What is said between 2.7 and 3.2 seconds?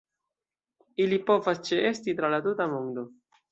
mondo.